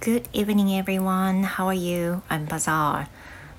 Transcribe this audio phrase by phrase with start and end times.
[0.00, 1.42] Good evening everyone.
[1.42, 2.22] How are you?
[2.30, 3.08] I'm Bazaar.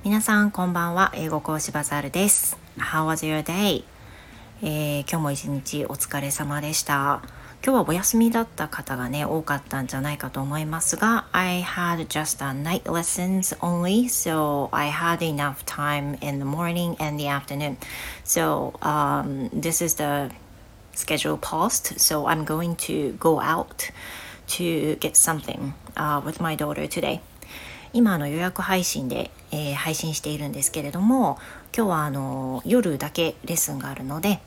[0.04, 1.12] 皆さんこんばんは。
[1.14, 2.58] 英語講師バザールです。
[2.80, 3.84] How was your day?
[4.64, 7.22] えー、今日も一日お疲れ様でした。
[7.64, 17.22] 今日はお休みだった方がね、多かったんじゃないかと思いますが、I had just a night lessons only, so I had enough time in the morning and
[17.22, 17.78] the afternoon.
[18.24, 20.32] So, um, this is the
[20.96, 23.92] schedule post, so I'm going to go out
[24.48, 27.20] to get something uh, with my daughter today.
[27.94, 31.38] 今あの予約配信で、えー、配信しているんですけれども
[31.76, 34.40] 今日はあの夜だけレッスンがあるので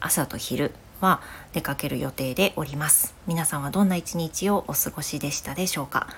[0.00, 1.20] 朝と昼は
[1.52, 6.08] 出かける予定でおります皆さんはどんな一日をお過ごしでしたでしょうか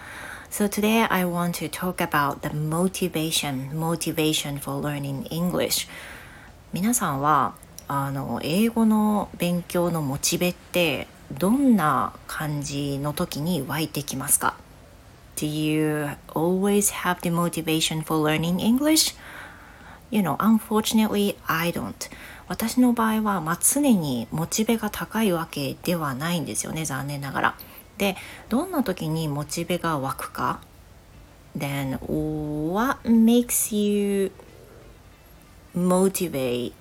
[0.49, 5.89] So today I want to talk about the motivation motivation for learning English
[6.73, 7.55] 皆さんは
[7.89, 14.57] あの英語の勉強のモチベってどんな感じの時に湧いてきますか
[15.37, 19.15] Do you always have the motivation for learning English?
[20.11, 21.95] You know, unfortunately, I don't.
[22.49, 27.55] 私の場合は、まあ、常にモチベが高いわけではないんですよね、残念ながら。
[27.99, 28.17] で、
[28.49, 30.61] どんな時にモチベが湧くか
[31.57, 31.99] Then,
[32.73, 34.31] what makes you
[35.75, 36.73] motivate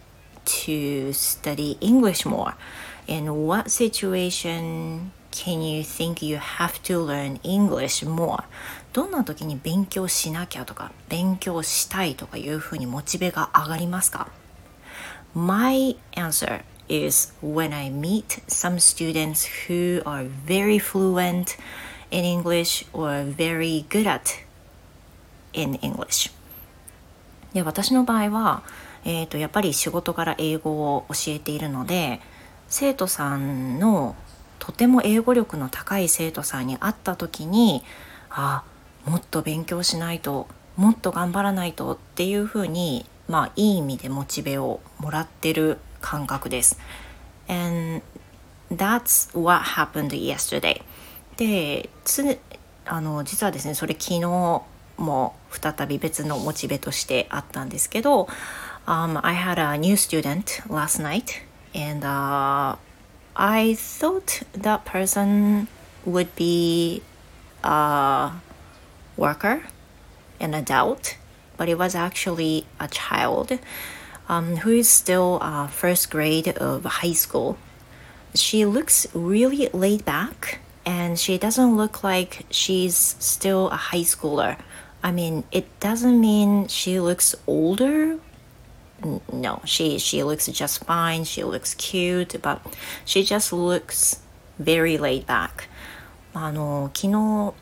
[0.45, 2.53] to study English more?
[3.08, 8.44] In what situation can you think you have to learn English more?
[8.94, 14.30] どんな時に勉強しなきゃとか勉強したいとかいうふうにモチベが上がりますか
[15.33, 21.58] My answer is when I meet some students who are very fluent
[22.09, 24.22] in English or very good at
[25.53, 26.31] in English
[27.53, 28.64] で私の場合は
[29.08, 32.20] えーと、やっぱり仕事から英語を教えているので
[32.77, 34.17] 生徒さんの
[34.59, 37.85] とても英語力の高い生徒さんに会った時に
[38.29, 38.65] あ
[39.05, 46.77] もっと勉強しないともっと頑張らないとっていうふうにまあいい意味でモチベをもらってる感覚です。
[47.47, 48.03] And
[48.69, 50.81] that's what happened yesterday.
[51.37, 52.37] でつ
[52.83, 54.19] あの実はですねそれ昨日
[54.97, 58.27] も再び別のモチベとしてあったんですけど
[58.85, 61.41] Um, I had a new student last night,
[61.75, 62.77] and uh,
[63.36, 65.67] I thought that person
[66.05, 67.03] would be
[67.61, 68.31] a
[69.17, 69.63] worker,
[70.39, 71.17] an adult,
[71.58, 73.59] but it was actually a child
[74.30, 77.58] um, who is still uh, first grade of high school.
[78.33, 84.58] She looks really laid back, and she doesn't look like she's still a high schooler.
[85.03, 88.17] I mean, it doesn't mean she looks older
[89.02, 91.23] no she she looks just fine.
[91.23, 92.60] She looks cute but
[93.06, 94.22] she just looks
[94.60, 95.70] very laid back.
[96.33, 97.54] あの昨日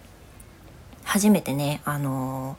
[1.03, 2.57] 初めてねあの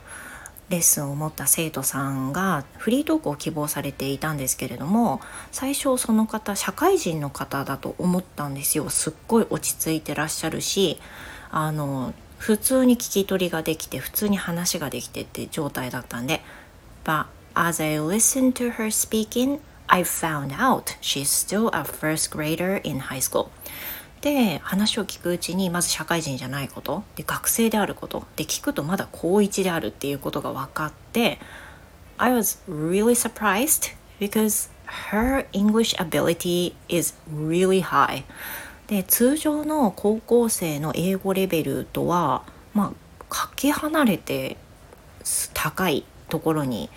[0.71, 5.21] レッスンを持った生徒さんがフリートークを希望されていたんですけれども
[5.53, 8.89] 最初その方社会人の方だと思ったんですよ。
[8.89, 10.99] すっごい落ち着いてらっしゃるし
[11.51, 16.41] あの普通に聞き取りができて普通に話ができてって状態だったんで
[17.05, 22.81] But As I listened to her speaking, I found out she's still a first grader
[22.83, 23.51] in high school.
[24.23, 31.39] で話を聞くうちにまず社会人じゃないことで学生であることで聞くとまだ高1であるっていうことが分かって
[32.17, 34.71] I was really surprised because
[35.11, 38.25] her English ability is really high
[38.87, 44.57] で通常の高校生の英語レベルとはまあかけ離れて
[45.53, 46.89] 高いところに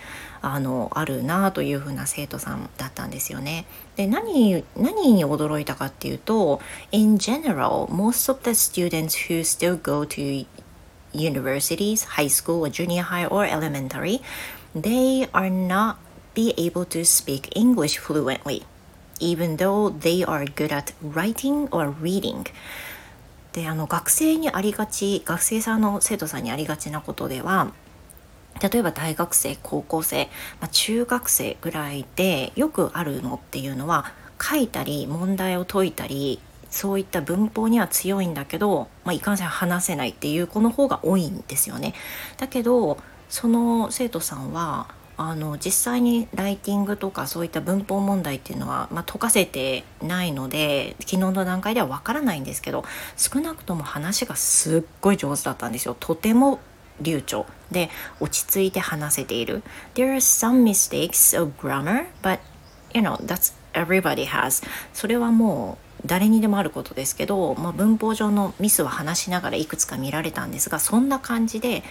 [0.41, 3.65] あのあるなというふうな生徒さんだったんですよね。
[3.95, 6.61] で何何に驚いたかっていうと
[6.91, 10.45] In general most of the students who still go to
[11.13, 14.21] universities high school or junior high or elementary
[14.75, 15.95] they are not
[16.33, 18.63] be able to speak English fluently
[19.19, 22.45] even though they are good at writing or reading
[23.53, 27.71] であの学生にありがち学生さんの生徒さんにありがちなことでは
[28.61, 30.25] 例えば大学生高校生、
[30.59, 36.39] まあ、中学生ぐらいでよくあるのっていうのは書いたり問題を解いたり
[36.69, 41.93] そういった文法には強いんだけど、まあ、いかんせん話せないっていう子の方が多いんですよね。
[42.37, 42.97] だけど
[43.29, 44.87] その生徒さんは
[45.19, 52.85] あの実際にライティングとかそういった文法問題っていうのは、まあ、解かせてないので昨日の段階ではわからないんですけど
[53.17, 55.97] 少なくとも話がすっごい上手だったんですよ。
[55.99, 56.59] とても
[57.01, 57.45] 流暢。
[57.71, 57.89] で
[58.19, 59.63] 落ち着いて話せている。
[59.95, 62.39] There are some mistakes of grammar, but
[62.93, 64.65] you know, that's everybody has.
[64.93, 71.83] それはもう誰にでもあることですけど、まあ、文法上のミスは話しながらいくつか見られたんですがそんな感じで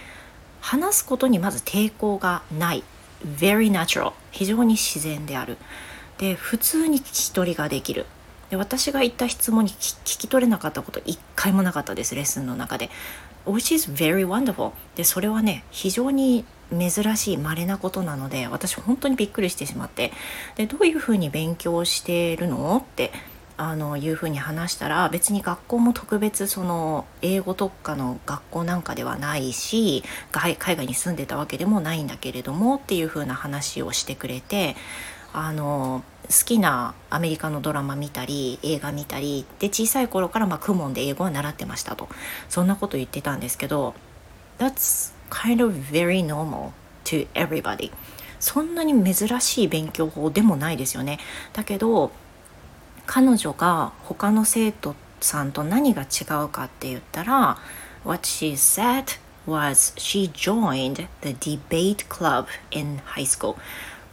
[0.61, 2.83] 話すことにまず抵抗がない。
[3.25, 4.13] Very natural.
[4.31, 5.57] 非常に自然である。
[6.17, 8.05] で普通に聞き取りができる。
[8.49, 12.89] で私が言った質問に聞き取れなかったこと一回もなかったですレッスンの中で。
[13.47, 14.71] Which is very wonderful.
[14.95, 20.11] でそれはね非常に珍しい稀なことなので私本当にびっくりしてしまって
[20.55, 22.77] でどういうふうに勉強してるの？
[22.77, 23.11] って
[23.59, 34.75] あのいうふうに話したら別に学校も特別その英語特化の学校なんかではないし海外に住んでたわけでもないんだけれどもっていうふうな話をしてくれて
[35.39, 42.09] あの好きなアメリカのドラマ見たり映画見たりで小さい頃からまあクモンで英語は習ってましたと。
[42.49, 43.93] そんなこと言ってたんですけど
[44.57, 46.71] That's kind of very normal
[47.05, 47.91] to everybody.
[48.39, 51.19] そんなに珍しい勉強法でもないですよね。
[51.53, 52.11] だけど
[53.05, 57.59] 彼女が他の生徒さんと何が違うかって言ったら
[58.03, 63.55] What she said was she joined the debate club in high school.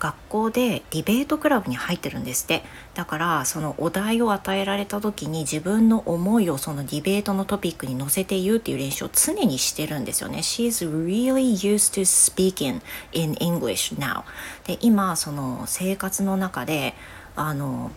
[0.05, 2.62] 学校でディベートクラブに入ってるんですって。
[2.93, 10.39] だからそのお題を与えられた時に自分の思いをそのディベートのトピックに載せて言うっていう練習を常にしてるんですよね。
[10.39, 14.25] She's really used to speaking in English now.
[14.67, 16.95] で今その生活の中で
[17.35, 17.91] あの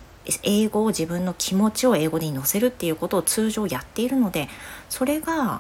[0.44, 4.48] 英語を自分の気持ちを英語に乗せるっていうことを通常やっているので
[4.90, 5.60] それが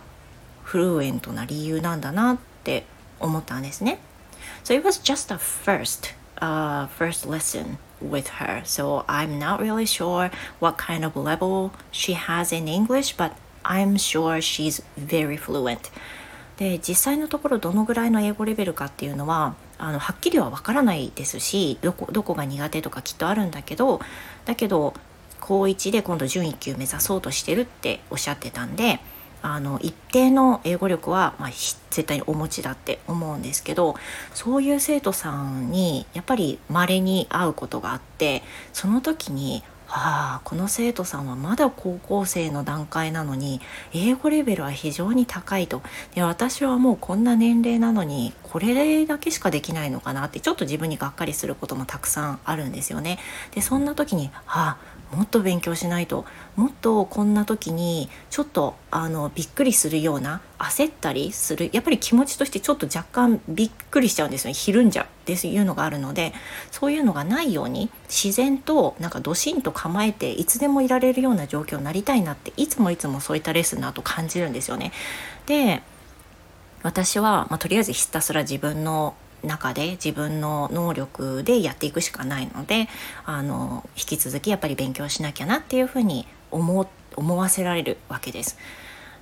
[0.63, 2.85] フルエントな理由なんだなって
[3.19, 3.99] 思ったんですね。
[4.63, 8.61] So it was just a first, uh, first lesson with her.
[8.65, 10.29] So I'm not really sure
[10.59, 13.33] what kind of level she has in English, but
[13.65, 15.91] I'm sure she's very fluent.
[16.57, 24.01] で実際のところどのぐらいの英語レベルかっていうのはあのはっきりはわからないですしどこどこが苦手とかきっとあるんだけど
[24.45, 24.95] だけど
[25.39, 28.99] 高1で今度準1級目指そうとしてるっておっしゃってたんで
[29.41, 33.95] あの一定の英語力は、まあ、絶対にお持ちだって思うんですけど
[34.33, 38.43] そういう生徒さんにやっぱり稀に会うことがあって
[38.73, 43.61] その時にはあこの生徒さんはまだ高校生の段階なのに
[43.93, 45.81] 英語レベルは非常に高いと
[46.13, 53.17] で私はもうこんな年齢なのにこれだけしかできないのかなってちょっと自分にがっかりすることもたくさんあるんですよね。
[53.51, 54.77] でそんな時にはあ
[55.11, 56.25] もっと勉強しないと
[56.55, 66.33] もっとこんな時にちょっとあのびっくりするような焦ったりするやっぱり気持ちとしてちょっと若干びっくりしちゃうんですよねひるんじゃうっていうのがあるので
[66.71, 74.91] そういうのがないように自然となんかドシンと構えていつでもいられるような状況になりたいなっていつもいつもそういったレッスンの後感じるんですよね。
[75.45, 75.81] で
[76.83, 82.87] 私は、まあ、とりあえずひたすら自分の中で自分の能力でやっていくしかないので
[83.25, 88.57] あの引き続きやっぱり勉強しなきゃなっていうふうに思思わせられるわけです。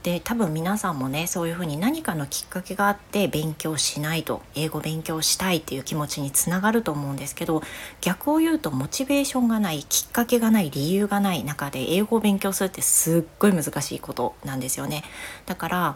[0.05, 7.63] で多分皆さんもねそういうふうに何かのきっかけがあって勉強しないと英語勉強したいっていう気持ちにつながると思うんですけど
[8.01, 15.03] 逆を言うとモチベーションがないきっかけがない理由がない中で英語を勉強するってすっごい難しいことなんですよね。
[15.47, 15.95] だから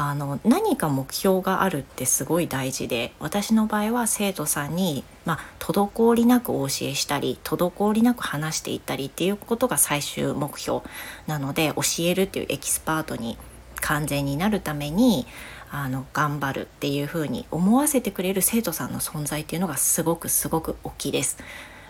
[0.00, 10.82] あの何か目標があるってすごい大事で私の場合は生徒さんに、まあ、滞りなくお教えしたり滞りなく話していったりっていうことが最終目標
[11.26, 13.36] なので教えるっていうエキスパートに
[13.80, 15.26] 完全になるために
[15.72, 21.38] あの頑張るっていうふうに思わせてくれる生徒さんの存在っていうのがすごくすごく大きいです。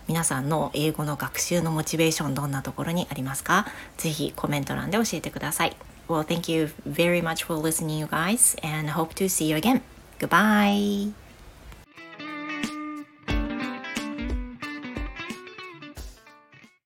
[0.06, 3.66] 皆さんの英語の学習のモチベーションどんなところにありますか？
[3.98, 5.76] ぜひコメント欄で教えてください。
[6.08, 9.82] Well, thank you very much for listening, you guys, and hope to see you again.
[10.18, 11.12] Goodbye.